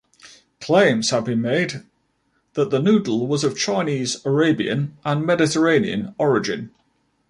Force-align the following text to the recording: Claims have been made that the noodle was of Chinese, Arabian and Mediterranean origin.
Claims 0.59 1.11
have 1.11 1.25
been 1.25 1.41
made 1.43 1.83
that 2.53 2.71
the 2.71 2.81
noodle 2.81 3.27
was 3.27 3.43
of 3.43 3.55
Chinese, 3.55 4.19
Arabian 4.25 4.97
and 5.05 5.23
Mediterranean 5.27 6.15
origin. 6.17 6.71